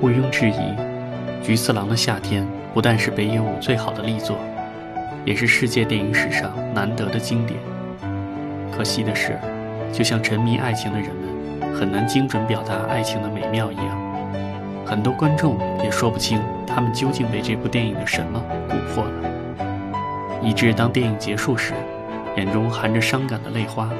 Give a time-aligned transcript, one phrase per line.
[0.00, 4.38] 毋庸置疑，菊次郎的夏天不但是北野武最好的力作，
[5.24, 7.77] 也是世界电影史上难得的经典。
[8.78, 9.36] 可惜的是，
[9.92, 21.74] 就像沉迷爱情的人们很难精准表达爱情的美妙一样，很多观众也说不清他们究竟被这部电影的什么蛊惑了，以致当电影结束时，
[22.36, 23.90] 眼中含着伤感的泪花，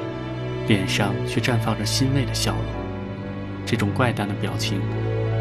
[0.69, 2.61] 脸上却绽放着欣慰的笑容。
[3.65, 4.79] 这种怪诞的表情。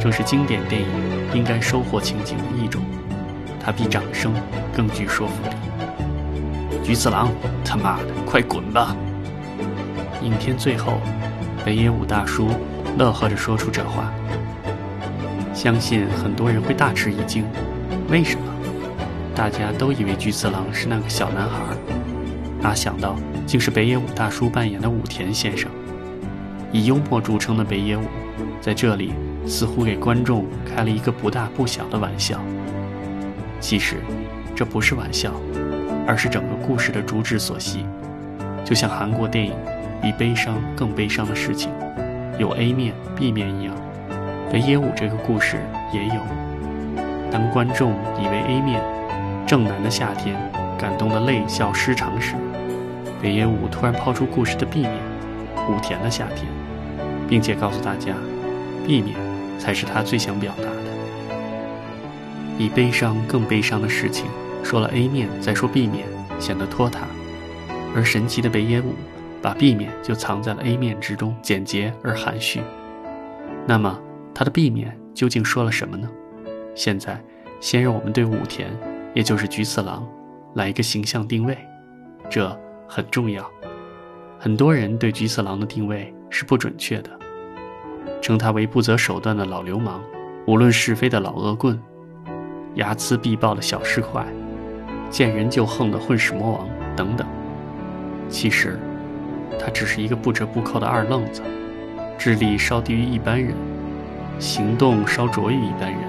[0.00, 0.89] 正是经典电影
[1.34, 2.83] 应该收获情景的一种，
[3.61, 4.33] 它比掌声
[4.73, 5.56] 更具说服力。
[6.84, 7.30] 菊次郎，
[7.64, 8.97] 他妈的，快滚吧！
[10.22, 11.00] 影片最后，
[11.64, 12.48] 北野武大叔
[12.98, 14.12] 乐呵着说出这话，
[15.55, 17.44] 相信很多人会大吃一惊。
[18.08, 18.44] 为什么？
[19.34, 21.58] 大家都以为菊次郎是那个小男孩，
[22.61, 25.70] 哪想到竟是北野武大叔扮演的武田先生。
[26.72, 28.02] 以幽默著称的北野武，
[28.61, 29.12] 在这里。
[29.46, 32.39] 似乎给观众开了一个不大不小的玩笑。
[33.61, 33.96] 其实，
[34.55, 35.33] 这不是玩笑，
[36.06, 37.86] 而是整个故事的主旨所系。
[38.62, 39.52] 就像韩国电影
[40.00, 41.70] 《比悲伤更悲伤的事情》
[42.38, 43.74] 有 A 面、B 面一样，
[44.52, 45.58] 北野武这个故事
[45.92, 46.20] 也有。
[47.30, 48.82] 当观众以为 A 面
[49.46, 50.36] 正南的夏天
[50.78, 52.34] 感动得泪笑失常时，
[53.20, 54.92] 北野武突然抛出故事的 B 面
[55.68, 56.46] 武田的夏天，
[57.28, 58.14] 并且告诉大家
[58.86, 59.16] ，B 面。
[59.58, 60.77] 才是他最想表达的。
[62.56, 64.27] 比悲伤更悲伤的事情，
[64.62, 66.06] 说了 A 面再说 B 面，
[66.38, 67.00] 显得拖沓；
[67.92, 68.94] 而神奇的北野武
[69.41, 72.61] 把 B 面就藏在了 A 面之中，简洁而含蓄。
[73.67, 74.00] 那么
[74.34, 76.08] 他的 B 面究竟说了什么呢？
[76.74, 77.23] 现在，
[77.61, 78.70] 先让我们对武田，
[79.14, 80.07] 也就是菊次郎，
[80.55, 81.58] 来一个形象定位，
[82.30, 83.45] 这很重要。
[84.39, 87.11] 很多人对菊次郎的定位是不准确的。
[88.20, 90.01] 称他为不择手段的老流氓，
[90.46, 91.80] 无论是非的老恶棍，
[92.77, 94.24] 睚眦必报的小市侩，
[95.11, 97.27] 见人就横的混世魔王等等。
[98.29, 98.79] 其实，
[99.59, 101.42] 他只是一个不折不扣的二愣子，
[102.19, 103.55] 智力稍低于一般人，
[104.39, 106.01] 行动稍拙于一般人，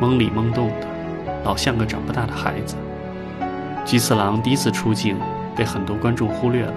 [0.00, 0.86] 懵里懵懂的，
[1.44, 2.76] 老像个长不大的孩子。
[3.84, 5.16] 菊次郎第一次出镜
[5.56, 6.74] 被很多观众忽略了，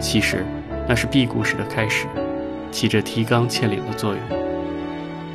[0.00, 0.44] 其实
[0.88, 2.06] 那是 B 故事的开始。
[2.70, 4.20] 起着提纲挈领的作用。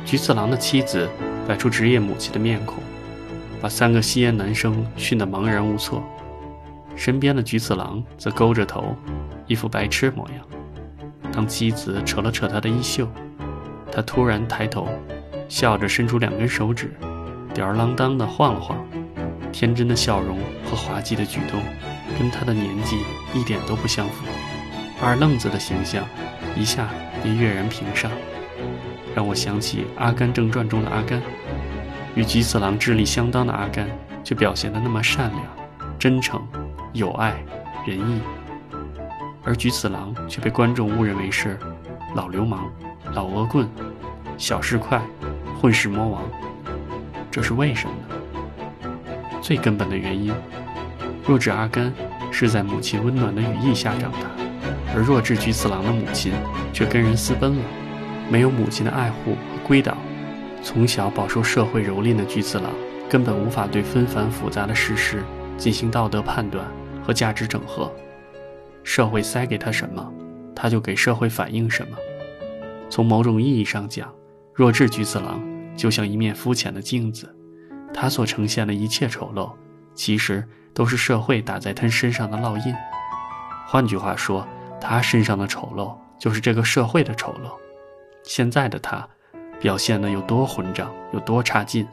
[0.04, 1.08] 菊次郎的妻子
[1.48, 2.76] 摆出职业母亲的面孔，
[3.62, 6.04] 把三个吸烟男生训得茫然无措。
[7.00, 8.94] 身边的菊次郎则勾着头，
[9.46, 10.46] 一副白痴模样。
[11.32, 13.08] 当妻子扯了扯他的衣袖，
[13.90, 14.86] 他突然抬头，
[15.48, 16.92] 笑着伸出两根手指，
[17.54, 18.76] 吊儿郎当地晃了晃，
[19.50, 21.62] 天真的笑容和滑稽的举动，
[22.18, 22.98] 跟他的年纪
[23.32, 24.26] 一点都不相符。
[25.00, 26.04] 二愣子的形象，
[26.54, 26.86] 一下。
[27.22, 28.10] 便跃然屏上，
[29.14, 31.20] 让我想起《阿甘正传》中的阿甘，
[32.14, 33.86] 与菊次郎智力相当的阿甘，
[34.24, 35.42] 却表现得那么善良、
[35.98, 36.42] 真诚、
[36.92, 37.42] 有爱、
[37.86, 38.20] 仁义，
[39.44, 41.56] 而菊次郎却被观众误认为是
[42.14, 42.68] 老流氓、
[43.14, 43.68] 老恶棍、
[44.36, 45.00] 小市侩、
[45.60, 46.22] 混世魔王，
[47.30, 48.90] 这是为什么呢？
[49.40, 50.32] 最根本的原因，
[51.24, 51.92] 弱智阿甘
[52.32, 54.18] 是在母亲温暖的羽翼下长大。
[54.92, 56.32] 而弱智菊次郎的母亲
[56.72, 57.62] 却跟人私奔了，
[58.28, 59.96] 没有母亲的爱护和归导，
[60.64, 62.72] 从小饱受社会蹂躏的菊次郎
[63.08, 65.22] 根本无法对纷繁复杂的世事
[65.56, 66.66] 进行道德判断
[67.02, 67.92] 和价值整合。
[68.82, 70.12] 社会塞给他什么，
[70.54, 71.96] 他就给社会反映什么。
[72.88, 74.12] 从某种意义上讲，
[74.54, 75.40] 弱智菊次郎
[75.76, 77.34] 就像一面肤浅的镜子，
[77.92, 79.52] 他所呈现的一切丑陋，
[79.94, 82.74] 其实都是社会打在他身上的烙印。
[83.66, 84.46] 换句话说。
[84.82, 87.50] 他身上的丑陋，就是这个社会的丑陋。
[88.22, 89.06] 现在的他，
[89.60, 91.86] 表现的有多混账，有多差劲，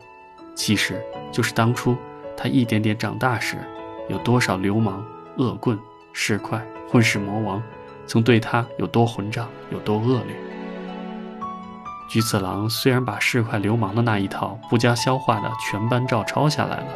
[0.56, 1.98] 其实就是当初
[2.38, 3.58] 他一点点长大时，
[4.08, 5.04] 有多少流氓、
[5.38, 5.78] 恶棍、
[6.14, 7.62] 市侩、混世魔王，
[8.06, 10.36] 曾对他有多混账，有多恶劣。
[12.10, 16.88] 菊次郎虽然把市侩流氓的那一套不加消化的全班照抄下来了，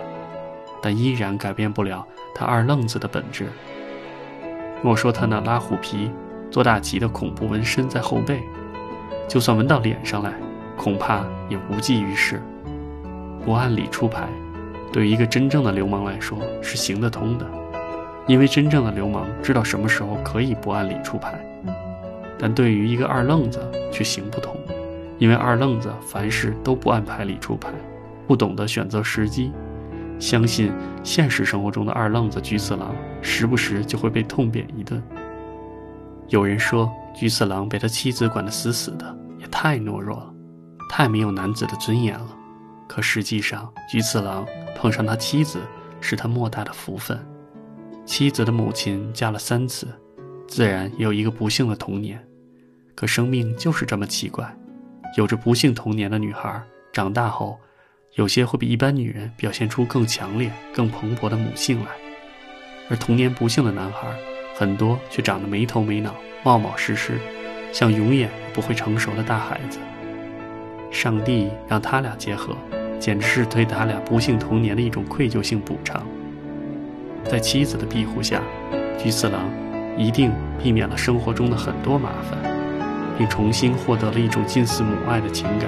[0.81, 3.49] 但依然改变不了他二愣子的本质。
[4.81, 6.09] 莫说他那拉虎皮、
[6.49, 8.41] 做大旗的恐怖纹身在后背，
[9.27, 10.33] 就算纹到脸上来，
[10.77, 12.41] 恐怕也无济于事。
[13.43, 14.29] 不按理出牌，
[14.91, 17.45] 对于一个真正的流氓来说是行得通的。
[18.27, 21.43] 因为真正的流氓知道什么时候可以不按理出牌，
[22.38, 23.59] 但对于一个二愣子
[23.91, 24.55] 却行不通，
[25.17, 27.69] 因为二愣子凡事都不按牌理出牌，
[28.27, 29.51] 不懂得选择时机，
[30.19, 30.71] 相信
[31.03, 35.01] 现实生活中的二愣子菊次郎时不时就会被痛扁一顿。
[36.29, 40.33] 有人说菊次郎被他妻子管得死死的，也太懦弱了，
[40.89, 42.27] 太没有男子的尊严了。
[42.87, 44.45] 可实际上，菊次郎
[44.75, 45.59] 碰上他妻子
[46.00, 47.19] 是他莫大的福分。
[48.06, 49.88] 妻子的母亲嫁了三次，
[50.47, 52.21] 自然也有一个不幸的童年。
[52.95, 54.56] 可生命就是这么奇怪，
[55.18, 57.59] 有着不幸童年的女孩，长大后，
[58.15, 61.88] 有些会比一般女人表现出更强烈、更蓬勃的母性来；
[62.89, 64.07] 而童年不幸的男孩，
[64.56, 67.18] 很多却长得没头没脑、冒冒失失，
[67.71, 69.79] 像永远不会成熟的大孩子。
[70.91, 72.57] 上帝让他俩结合。
[73.01, 76.06] 简直是对他俩不幸童年的一种愧疚性补偿。
[77.25, 78.39] 在妻子的庇护下，
[78.95, 79.50] 菊次郎
[79.98, 80.31] 一定
[80.62, 82.38] 避免了生活中的很多麻烦，
[83.18, 85.68] 并重新获得了一种近似母爱的情感。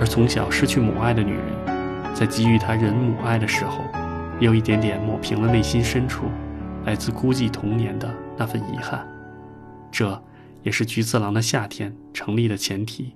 [0.00, 3.84] 而从小失去母爱的女人，在给予他人母爱的时候，
[4.40, 6.24] 又一点点抹平了内心深处
[6.86, 9.06] 来自孤寂童年的那份遗憾。
[9.92, 10.22] 这
[10.62, 13.12] 也是菊次郎的夏天成立的前提。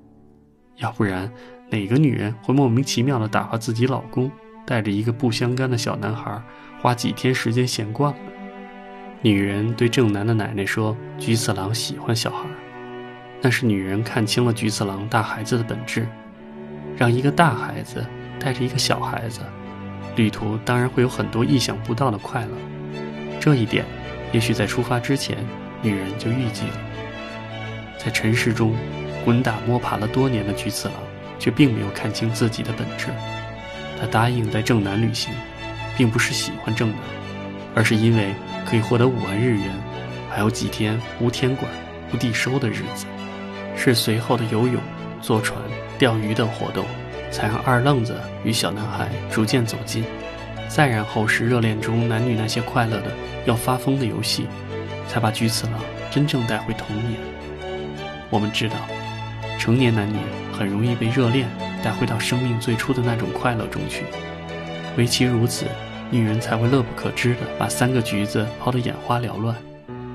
[0.78, 1.30] 要不然。
[1.70, 4.30] 哪个女人会莫名其妙地打发自己老公，
[4.66, 6.42] 带着一个不相干的小男孩，
[6.80, 8.18] 花几天时间闲逛呢？
[9.20, 12.46] 女人对正南的奶奶说：“菊次郎喜欢小孩。”
[13.42, 16.08] 那是女人看清了菊次郎大孩子的本质，
[16.96, 18.06] 让一个大孩子
[18.40, 19.40] 带着一个小孩子，
[20.16, 22.52] 旅途当然会有很多意想不到的快乐。
[23.38, 23.84] 这一点，
[24.32, 25.36] 也许在出发之前，
[25.82, 26.80] 女人就预计了。
[27.98, 28.74] 在尘世中
[29.24, 30.96] 滚打摸爬了多年的菊次郎。
[31.40, 33.06] 却并没有看清自己的本质。
[34.00, 35.32] 他答应在正南旅行，
[35.96, 36.98] 并不是喜欢正南，
[37.76, 38.34] 而是因为
[38.68, 39.70] 可以获得五万日元，
[40.28, 41.70] 还有几天无天管、
[42.12, 43.06] 无地收的日子。
[43.76, 44.82] 是随后的游泳、
[45.22, 45.60] 坐船、
[45.96, 46.84] 钓鱼等活动，
[47.30, 50.04] 才让二愣子与小男孩逐渐走近。
[50.66, 53.12] 再然后是热恋中男女那些快乐的
[53.46, 54.48] 要发疯的游戏，
[55.06, 55.80] 才把菊次郎
[56.10, 57.14] 真正带回童年。
[58.30, 58.76] 我们知道。
[59.58, 60.16] 成年男女
[60.52, 61.48] 很容易被热恋
[61.82, 64.04] 带回到生命最初的那种快乐中去，
[64.96, 65.66] 唯其如此，
[66.10, 69.56] 女人才会乐不可支的把三个橘子抛得眼花缭乱，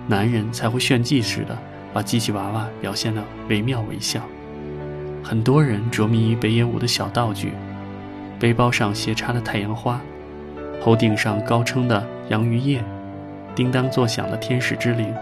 [0.07, 1.57] 男人才会炫技似的
[1.94, 4.21] 把机器娃娃表现得惟妙惟肖。
[5.21, 7.51] 很多人着迷于北野武的小道具，
[8.39, 10.00] 背包上斜插的太阳花，
[10.81, 12.81] 头顶上高撑的洋芋叶，
[13.54, 15.13] 叮当作响的天使之铃，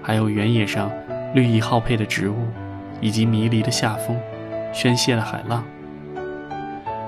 [0.00, 0.90] 还有原野上
[1.34, 2.36] 绿意好配的植物。
[3.04, 4.16] 以及迷离的夏风，
[4.72, 5.64] 宣泄的海浪。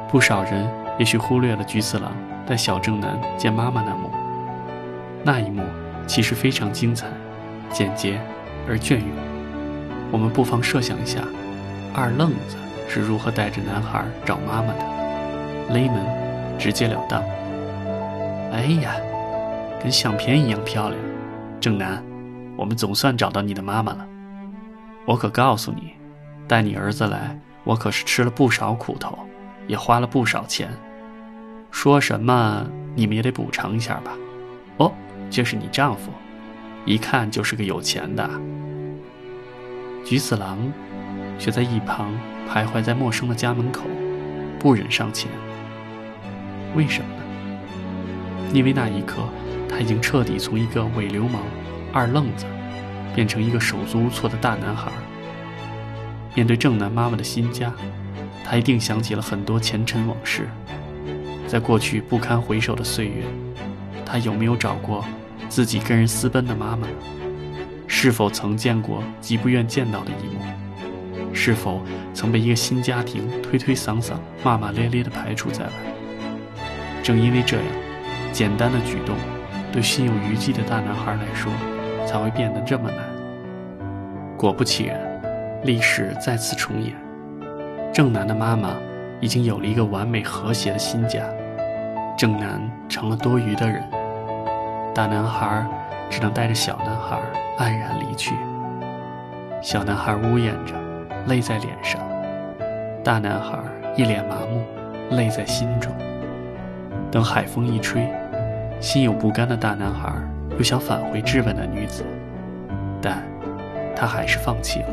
[0.09, 0.69] 不少人
[0.99, 2.11] 也许忽略了菊次郎
[2.45, 4.11] 带小正男见妈妈那幕，
[5.23, 5.63] 那一幕
[6.05, 7.07] 其实非常精彩、
[7.71, 8.19] 简洁
[8.69, 9.07] 而隽永。
[10.11, 11.21] 我们不妨设想一下，
[11.95, 12.57] 二愣子
[12.89, 14.81] 是如何带着男孩找妈妈的。
[15.69, 16.05] 勒门，
[16.59, 17.23] 直截了当。
[18.51, 18.97] 哎呀，
[19.81, 21.01] 跟相片一样漂亮。
[21.61, 22.03] 正南，
[22.57, 24.05] 我们总算找到你的妈妈了。
[25.07, 25.93] 我可告诉你，
[26.49, 29.19] 带你儿子来，我可是吃了不少苦头，
[29.67, 30.71] 也花了不少钱。
[31.71, 34.13] 说什么你们也得补偿一下吧？
[34.79, 34.93] 哦，
[35.29, 36.11] 这是你丈夫，
[36.87, 38.29] 一看就是个有钱的。
[40.05, 40.59] 菊次郎
[41.39, 42.13] 却在一旁
[42.49, 43.83] 徘徊在陌生的家门口，
[44.59, 45.31] 不忍上前。
[46.75, 47.23] 为什么呢？
[48.55, 49.23] 因为那一刻，
[49.69, 51.43] 他已经彻底从一个伪流氓、
[51.93, 52.47] 二愣子。
[53.15, 54.91] 变成一个手足无措的大男孩。
[56.35, 57.73] 面对正南妈妈的新家，
[58.45, 60.49] 他一定想起了很多前尘往事。
[61.47, 63.23] 在过去不堪回首的岁月，
[64.05, 65.05] 他有没有找过
[65.49, 66.89] 自己跟人私奔的妈妈？
[67.87, 71.33] 是否曾见过极不愿见到的一幕？
[71.33, 71.81] 是否
[72.13, 75.73] 曾被一个新家庭推推搡搡、骂骂咧咧地排除在外？
[77.03, 77.67] 正因为这样，
[78.33, 79.15] 简单的举动，
[79.71, 81.53] 对心有余悸的大男孩来说。
[82.07, 82.99] 才会变得这么难。
[84.37, 84.99] 果不其然，
[85.63, 86.95] 历史再次重演。
[87.93, 88.71] 正南的妈妈
[89.21, 91.21] 已经有了一个完美和谐的新家，
[92.17, 93.83] 正南成了多余的人，
[94.95, 95.65] 大男孩
[96.11, 97.19] 只能带着小男孩
[97.59, 98.35] 黯然离去。
[99.63, 100.75] 小男孩呜咽着，
[101.27, 102.01] 泪在脸上；
[103.03, 103.59] 大男孩
[103.97, 105.91] 一脸麻木，泪在心中。
[107.11, 108.07] 等海风一吹，
[108.81, 110.13] 心有不甘的大男孩。
[110.57, 112.05] 又想返回质问的女子，
[113.03, 113.23] 但
[113.95, 114.89] 他还是放弃了。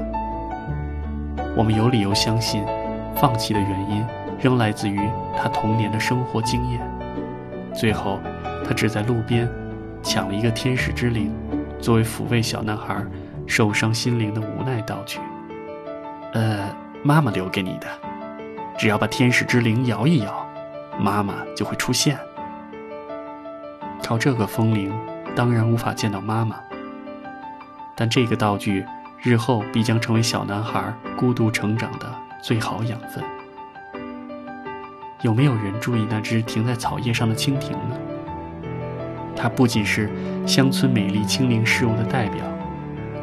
[1.56, 2.64] 我们有理由相信，
[3.16, 4.06] 放弃的原因
[4.40, 5.00] 仍来自于
[5.38, 6.82] 他童年的生活经验。
[7.74, 8.20] 最后，
[8.66, 9.48] 他只在路边
[10.02, 11.32] 抢了一个天使之灵，
[11.80, 12.96] 作为抚慰小男孩
[13.46, 15.20] 受伤心灵的无奈道具。
[16.34, 16.70] 呃，
[17.04, 17.88] 妈妈留给你的，
[18.78, 20.46] 只要把天使之灵摇一摇，
[21.00, 22.18] 妈妈就会出现。
[24.04, 24.94] 靠这个风铃，
[25.36, 26.58] 当然无法见到妈妈。
[27.96, 28.86] 但这个道具
[29.22, 32.12] 日后必将成为小男孩孤独成长的
[32.42, 33.24] 最好养分。
[35.22, 37.98] 有没有人注意那只停在草叶上的蜻蜓呢？
[39.36, 40.10] 它不仅是
[40.48, 42.44] 乡村美丽清灵事物的代表，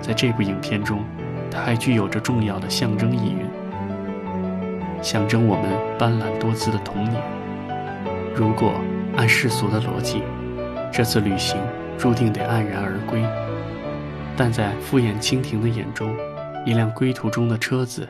[0.00, 1.04] 在这部影片中，
[1.50, 3.44] 它还具有着重要的象征意蕴，
[5.02, 7.20] 象征我们斑斓多姿的童年。
[8.34, 8.72] 如果
[9.16, 10.22] 按世俗的逻辑，
[10.92, 11.56] 这次旅行
[11.98, 13.22] 注定得黯然而归。
[14.36, 16.14] 但在敷衍蜻蜓的眼中，
[16.64, 18.08] 一辆归途中的车子，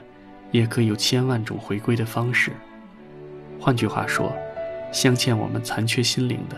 [0.50, 2.52] 也可有千万种回归的方式。
[3.59, 4.30] 换句话说，
[4.92, 6.57] 镶嵌我们残缺心灵的，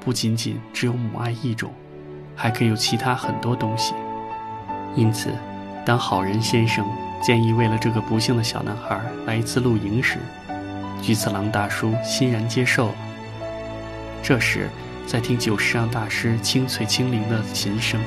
[0.00, 1.70] 不仅仅只有母爱一种，
[2.34, 3.94] 还可以有其他很多东西。
[4.96, 5.30] 因此，
[5.84, 6.84] 当好人先生
[7.22, 10.18] 建议为了这个不幸的小男孩来一次露营时，
[11.02, 12.94] 菊次郎大叔欣然接受了。
[14.22, 14.68] 这时，
[15.06, 18.00] 在听久石让大师清脆清灵的琴声。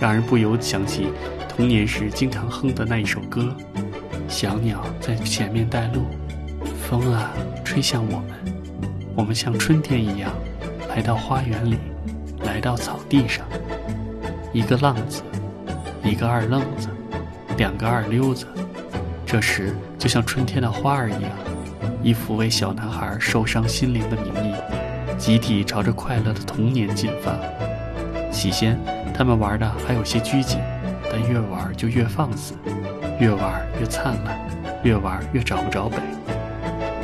[0.00, 1.08] 让人不由想起
[1.48, 3.54] 童年时经常哼的那一首歌
[4.26, 6.06] ：“小鸟在前面带路，
[6.88, 7.30] 风啊
[7.64, 8.28] 吹向我们，
[9.14, 10.32] 我们像春天一样
[10.88, 11.78] 来到花园里，
[12.44, 13.46] 来到草地上。
[14.52, 15.22] 一个浪子，
[16.02, 16.88] 一个二愣子，
[17.56, 18.46] 两个二溜子。
[19.24, 21.30] 这时就像春天的花儿一样，
[22.02, 24.54] 以抚慰小男孩受伤心灵的名义，
[25.22, 27.32] 集体朝着快乐的童年进发。
[28.32, 28.76] 起先。”
[29.14, 30.58] 他们玩的还有些拘谨，
[31.04, 32.54] 但越玩就越放肆，
[33.20, 34.40] 越玩越灿烂，
[34.82, 35.98] 越玩越找不着北，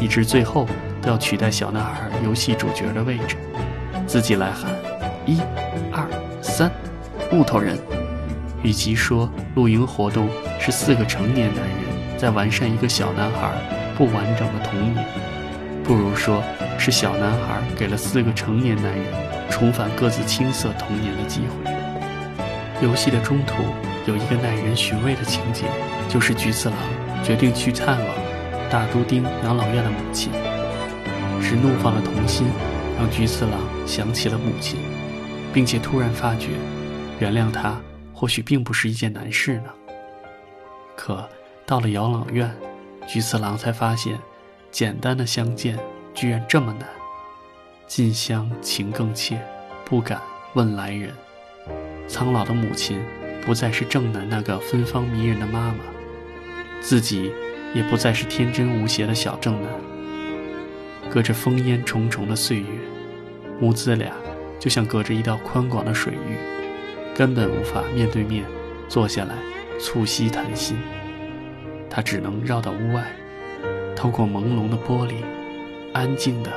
[0.01, 0.67] 一直最后
[1.03, 3.37] 都要取代小男孩游戏主角的位置，
[4.07, 4.73] 自己来喊
[5.27, 5.39] 一、
[5.93, 6.09] 二、
[6.41, 6.71] 三，
[7.31, 7.79] 木头人。
[8.63, 13.53] 与其说露营活动是四个成年男人在完善一个小男孩
[13.97, 15.05] 不完整的童年，
[15.89, 16.45] 不如说
[16.79, 19.07] 是小男孩给了四个成年男人
[19.51, 21.73] 重返各自青涩童年的机会。
[22.83, 23.55] 游戏的中途
[24.07, 25.65] 有一个耐人寻味的情节，
[26.07, 26.77] 就是菊次郎
[27.25, 28.07] 决定去探望
[28.69, 30.31] 大都町养老院的母亲。
[31.41, 32.47] 是怒放的童心
[32.99, 34.79] 让菊次郎想起了母亲，
[35.55, 36.49] 并且突然发觉，
[37.19, 37.81] 原谅他
[38.13, 39.71] 或许并不是一件难事呢。
[40.95, 41.27] 可
[41.65, 42.55] 到了养老院，
[43.07, 44.19] 菊次郎才发现，
[44.71, 45.79] 简单的相见
[46.15, 46.89] 居然这么难。
[47.87, 49.41] 近乡情更切，
[49.85, 50.21] 不敢
[50.55, 51.13] 问来人。
[52.07, 53.01] 苍老的母亲，
[53.45, 55.79] 不再是正南那个芬芳迷人的妈妈，
[56.81, 57.33] 自己
[57.75, 59.71] 也不再是天真无邪的小正南。
[61.11, 62.67] 隔着烽烟重重的岁月，
[63.59, 64.13] 母子俩
[64.59, 66.37] 就像隔着一道宽广的水域，
[67.15, 68.45] 根本无法面对面
[68.89, 69.35] 坐下来
[69.81, 70.77] 促膝谈心。
[71.89, 73.11] 他只能绕到屋外，
[73.99, 75.15] 透过朦胧的玻璃，
[75.93, 76.53] 安静地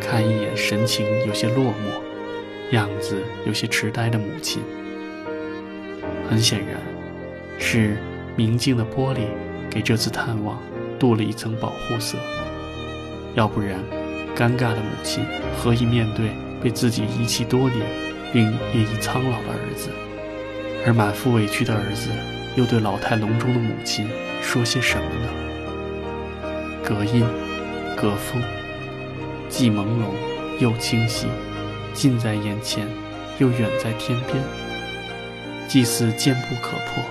[0.00, 4.62] 看一眼神情有些落寞、样子有些痴呆的母亲。
[6.26, 6.80] 很显然，
[7.58, 7.98] 是
[8.34, 9.26] 明净的玻璃
[9.68, 10.58] 给这次探望
[10.98, 12.16] 镀了一层保护色。
[13.34, 13.78] 要不然，
[14.34, 15.22] 尴尬的母亲
[15.58, 16.30] 何以面对
[16.62, 17.86] 被自己遗弃多年
[18.32, 19.90] 并也已苍老的儿子？
[20.86, 22.08] 而满腹委屈的儿子
[22.54, 24.08] 又对老态龙钟的母亲
[24.40, 25.45] 说些什么呢？
[26.86, 27.26] 隔音，
[27.96, 28.40] 隔风，
[29.48, 31.26] 既朦胧又清晰，
[31.92, 32.86] 近在眼前，
[33.40, 34.40] 又远在天边。
[35.66, 37.02] 既似坚不可破，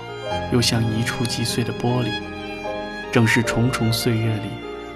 [0.54, 2.10] 又像一触即碎的玻璃，
[3.12, 4.48] 正是重重岁月里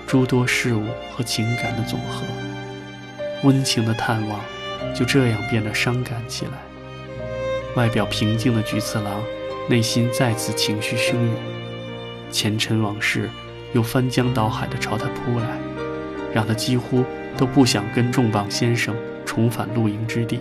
[0.08, 2.24] 诸多事物和情感的总和。
[3.44, 4.40] 温情的探望，
[4.96, 6.52] 就这样变得伤感起来。
[7.76, 9.22] 外表平静的菊次郎，
[9.68, 11.36] 内心再次情绪汹涌，
[12.32, 13.30] 前尘往事
[13.74, 15.48] 又翻江倒海地朝他扑来，
[16.34, 17.04] 让他几乎
[17.38, 18.96] 都不想跟重磅先生
[19.26, 20.40] 重返露营之地。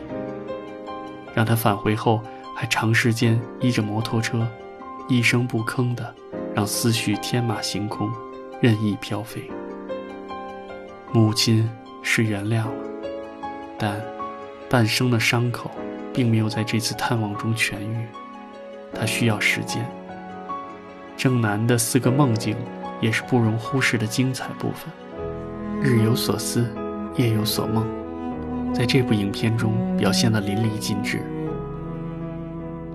[1.34, 2.22] 让他返回后。
[2.60, 4.44] 还长时间依着摩托车，
[5.08, 6.12] 一声不吭的，
[6.52, 8.10] 让思绪天马行空，
[8.60, 9.48] 任意飘飞。
[11.12, 11.70] 母亲
[12.02, 12.72] 是原谅了，
[13.78, 14.02] 但
[14.68, 15.70] 半生的伤口
[16.12, 18.08] 并没有在这次探望中痊愈，
[18.92, 19.88] 他需要时间。
[21.16, 22.56] 正南的四个梦境
[23.00, 24.90] 也是不容忽视的精彩部分。
[25.80, 26.66] 日有所思，
[27.16, 27.86] 夜有所梦，
[28.74, 31.20] 在这部影片中表现得淋漓尽致。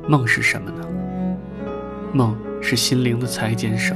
[0.08, 0.86] 梦是什么呢？
[2.12, 3.96] 梦是心灵的裁剪手。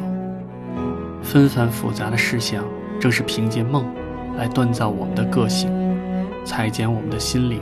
[1.22, 2.64] 纷繁复杂的事项，
[3.00, 3.86] 正是凭借梦
[4.38, 5.70] 来锻造我们的个性，
[6.46, 7.60] 裁剪我们的心灵。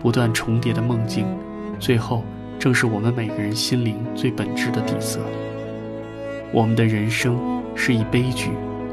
[0.00, 1.26] 不断重叠的梦境，
[1.78, 2.24] 最后
[2.58, 5.20] 正是我们每个人心灵最本质的底色。
[6.54, 7.36] 我们的人生
[7.74, 8.52] 是以悲剧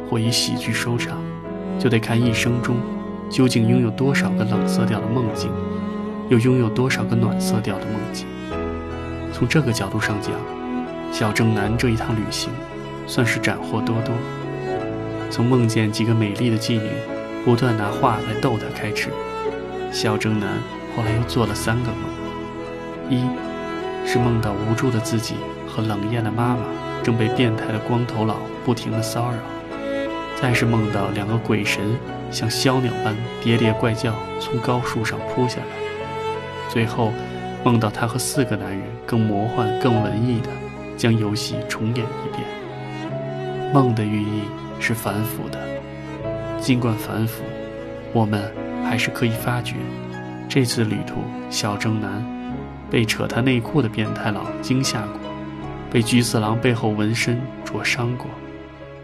[0.10, 1.20] 或以喜剧收场，
[1.78, 2.76] 就得看一生中
[3.30, 5.52] 究竟拥有多少个冷色调的梦境，
[6.28, 8.26] 又拥有多少个暖色调的梦境。
[9.32, 10.32] 从这个角度上讲，
[11.12, 12.50] 小正南这一趟旅行
[13.06, 14.16] 算是斩获多多。
[15.30, 16.90] 从梦见几个美丽的妓女，
[17.46, 19.10] 不断拿话来逗他开始，
[19.92, 20.50] 小正南
[20.98, 23.24] 后来又做了三个梦：一
[24.04, 25.36] 是梦到无助的自己
[25.68, 26.81] 和冷艳的妈妈。
[27.04, 29.38] 正被变态的光头佬不停地骚扰，
[30.42, 31.98] 再是梦到两个鬼神
[32.30, 37.12] 像枭鸟般喋喋怪叫从高树上扑下来，最后
[37.64, 40.50] 梦到他和四个男人更魔幻、更文艺的
[40.98, 42.46] 将游戏重演一遍。
[43.74, 44.42] 梦的寓意
[44.80, 45.60] 是反腐的，
[46.60, 47.44] 尽管反腐，
[48.14, 48.54] 我们
[48.84, 49.76] 还是可以发觉，
[50.50, 51.16] 这次旅途
[51.50, 52.24] 小正南
[52.90, 55.21] 被扯他内裤的变态佬惊吓过。
[55.92, 58.28] 被菊次郎背后纹身灼伤过，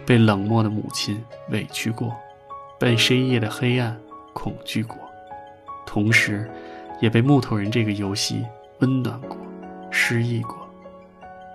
[0.05, 2.15] 被冷漠的母亲委屈过，
[2.79, 3.95] 被深夜的黑暗
[4.31, 4.97] 恐惧过，
[5.85, 6.49] 同时，
[7.01, 8.45] 也被木头人这个游戏
[8.79, 9.35] 温暖过、
[9.91, 10.55] 失意过，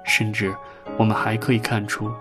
[0.04, 0.54] 甚至，
[0.98, 2.12] 我们还可以看出，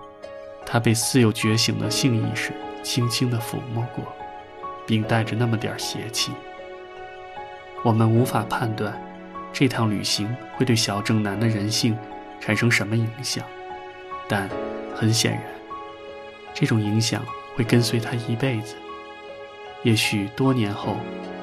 [0.66, 4.06] 他被似有觉醒的性意识轻轻地抚摸过，
[4.88, 6.32] 并带着那么点邪气。
[7.84, 8.98] 我们无法判断，
[9.52, 11.98] 这趟旅行会对小正男的人性。
[12.42, 13.46] 产生什么影响？
[14.28, 14.50] 但
[14.94, 15.44] 很显然，
[16.54, 17.24] 这种影响
[17.56, 18.76] 会跟随他一辈子。
[19.84, 20.98] 也许多年后，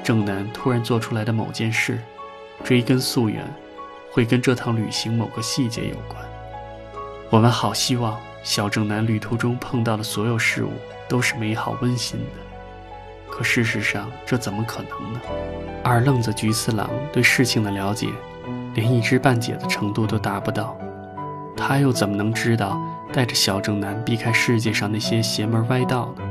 [0.04, 1.98] 正南突然做出来的某件事，
[2.62, 3.44] 追根溯源，
[4.10, 6.22] 会跟这趟旅行某个细节有关。
[7.30, 10.70] 我们好希望小正南旅途中碰到的所有事物
[11.08, 13.28] 都是美好温馨的。
[13.30, 15.20] 可事实上，这怎么可能呢？
[15.84, 18.08] 二愣子菊次郎对事情的了解，
[18.74, 20.76] 连一知半解的程度都达不到。
[21.58, 22.80] 他又怎么能知道
[23.12, 26.22] 带着小正南避开世界上那些邪门歪道呢？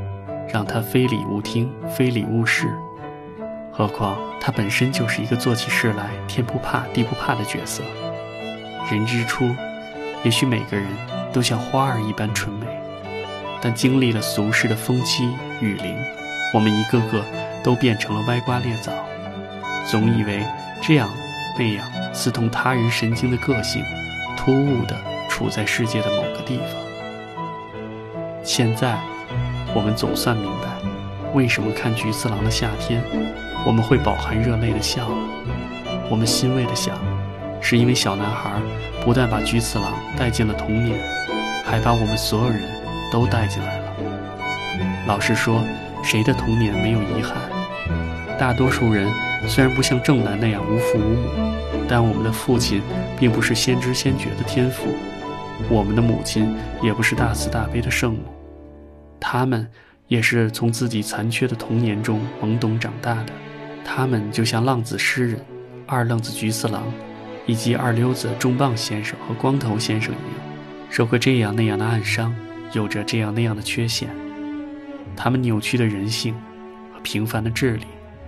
[0.50, 2.66] 让他非礼勿听，非礼勿视。
[3.70, 7.82] 何况他本身就是一个做起事来天不怕地不怕的角色。
[8.90, 9.54] 人之初，
[10.24, 10.86] 也许每个人
[11.32, 12.66] 都像花儿一般纯美，
[13.60, 15.28] 但经历了俗世的风欺
[15.60, 15.94] 雨淋，
[16.54, 17.22] 我们一个个
[17.62, 18.92] 都变成了歪瓜裂枣。
[19.86, 20.44] 总以为
[20.80, 21.08] 这样
[21.58, 23.84] 那样刺痛他人神经的个性，
[24.36, 24.96] 突兀的。
[25.38, 26.66] 处在世界的某个地方。
[28.42, 28.98] 现在，
[29.72, 30.66] 我们总算明白，
[31.32, 33.00] 为什么看菊次郎的夏天，
[33.64, 35.16] 我们会饱含热泪的笑了。
[36.10, 36.98] 我们欣慰的想，
[37.60, 38.50] 是因为小男孩
[39.04, 40.98] 不但把菊次郎带进了童年，
[41.64, 42.60] 还把我们所有人
[43.12, 43.92] 都带进来了。
[45.06, 45.62] 老实说，
[46.02, 47.36] 谁的童年没有遗憾？
[48.40, 49.08] 大多数人
[49.46, 51.28] 虽然不像正南那样无父无母，
[51.88, 52.82] 但我们的父亲
[53.16, 54.88] 并不是先知先觉的天赋。
[55.70, 58.20] 我们的母亲也不是大慈大悲的圣母，
[59.20, 59.68] 他们
[60.06, 63.32] 也是从自己残缺的童年中懵懂长大的。
[63.84, 65.40] 他们就像浪子诗人、
[65.86, 66.84] 二愣子菊次郎，
[67.46, 70.56] 以及二溜子重磅先生和光头先生一样，
[70.90, 72.34] 受过这样那样的暗伤，
[72.72, 74.08] 有着这样那样的缺陷。
[75.16, 76.34] 他们扭曲的人性
[76.92, 77.86] 和平凡的智力，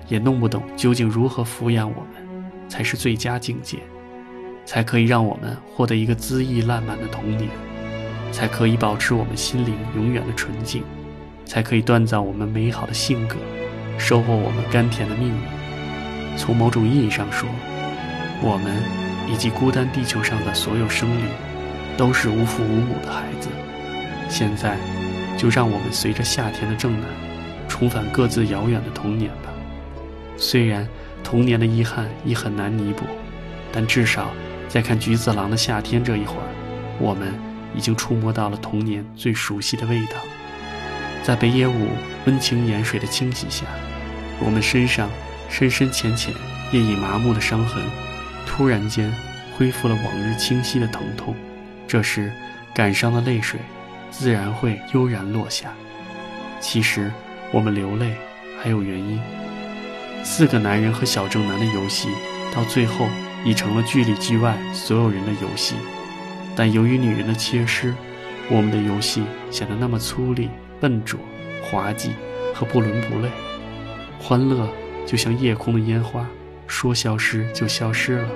[0.09, 3.79] 也弄不懂究竟如何抚养我们，才是最佳境界。
[4.71, 7.51] 才可以让我们获得一个恣意烂漫的童年，
[8.31, 10.85] 才可以保持我们心灵永远的纯净，
[11.45, 13.35] 才可以锻造我们美好的性格，
[13.99, 16.39] 收获我们甘甜的命运。
[16.39, 17.49] 从某种意义上说，
[18.41, 18.81] 我们
[19.29, 21.27] 以及孤单地球上的所有生灵，
[21.97, 23.49] 都是无父无母的孩子。
[24.29, 24.79] 现在，
[25.37, 27.09] 就让我们随着夏天的正南，
[27.67, 29.51] 重返各自遥远的童年吧。
[30.37, 30.87] 虽然
[31.25, 33.03] 童年的遗憾已很难弥补，
[33.73, 34.31] 但至少。
[34.71, 36.47] 再看菊次郎的夏天，这一会儿，
[37.01, 37.35] 我们
[37.75, 40.13] 已经触摸到了童年最熟悉的味道。
[41.25, 41.89] 在北野武
[42.25, 43.67] 温情盐水的清洗下，
[44.39, 45.11] 我们身上
[45.49, 46.33] 深深浅浅、
[46.71, 47.83] 业已麻木的伤痕，
[48.47, 49.13] 突然间
[49.59, 51.35] 恢复了往日清晰的疼痛。
[51.89, 52.33] 这时，
[52.73, 53.59] 感伤的泪水
[54.13, 55.73] 自然会悠然落下。
[56.61, 57.11] 其实，
[57.53, 58.15] 我们流泪
[58.63, 59.21] 还有原因。
[60.23, 62.09] 四个男人和小正男的游戏，
[62.55, 63.09] 到最后。
[63.45, 65.75] 已成了剧里剧外所有人的游戏，
[66.55, 67.95] 但由于女人的缺失，
[68.51, 70.49] 我们的游戏显得那么粗粝、
[70.81, 71.19] 笨拙、
[71.63, 72.11] 滑稽
[72.55, 73.29] 和不伦不类。
[74.19, 74.69] 欢乐
[75.07, 76.27] 就像夜空的烟花，
[76.67, 78.29] 说消失就消失了。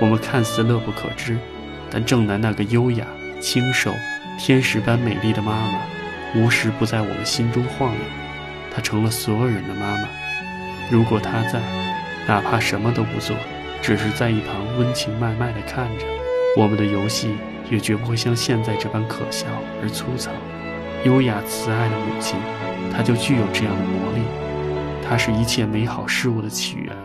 [0.00, 1.38] 我们看似乐不可支，
[1.90, 3.06] 但正南那个优雅、
[3.40, 3.92] 清瘦、
[4.38, 5.80] 天使般美丽的妈妈，
[6.34, 8.00] 无时不在我们心中晃悠。
[8.74, 10.08] 她成了所有人的妈妈。
[10.90, 11.60] 如果她在。
[12.26, 13.36] 哪怕什么都不做，
[13.84, 16.06] 只是在一旁温情脉脉地看着，
[16.56, 17.34] 我们的游戏
[17.70, 19.44] 也绝不会像现在这般可笑
[19.82, 20.30] 而粗糙。
[21.04, 22.38] 优雅慈爱的母亲，
[22.90, 24.22] 她就具有这样的魔力。
[25.06, 26.96] 她是一切美好事物的起源，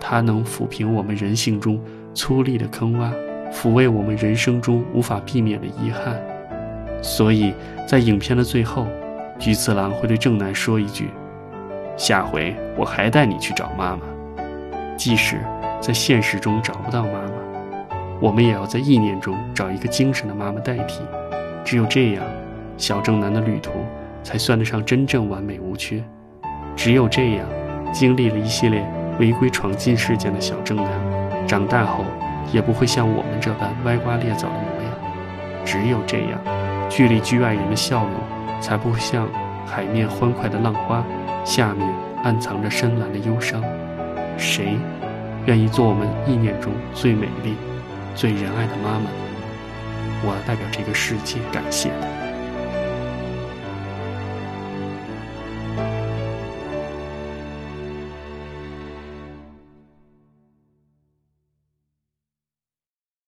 [0.00, 1.80] 她能抚平我们人性中
[2.14, 3.12] 粗粝的坑洼，
[3.52, 6.20] 抚慰我们人生中无法避免的遗憾。
[7.00, 7.54] 所以
[7.86, 8.88] 在影片的最后，
[9.38, 11.10] 菊次郎会对正南说一句
[11.96, 14.02] ：“下回我还带你去找妈妈。”
[14.98, 15.38] 即使
[15.84, 21.02] 在现实中找不到妈妈，我们也要在意念中找一个精神的妈妈代替。
[21.62, 22.24] 只有这样。
[22.76, 23.70] 小正南的旅途
[24.22, 26.02] 才算得上真正完美无缺。
[26.74, 27.46] 只有这样，
[27.92, 28.84] 经历了一系列
[29.20, 30.88] 违规闯进事件的小正南，
[31.46, 32.04] 长大后
[32.50, 35.64] 也不会像我们这般歪瓜裂枣的模样。
[35.64, 36.40] 只有这样，
[36.88, 39.28] 距离局外人的笑容才不会像
[39.66, 41.04] 海面欢快的浪花，
[41.44, 41.86] 下面
[42.24, 43.62] 暗藏着深蓝的忧伤。
[44.36, 44.76] 谁
[45.46, 47.54] 愿意做我们意念中最美丽、
[48.14, 49.10] 最仁爱的妈妈？
[50.22, 52.13] 我代表这个世界感谢她。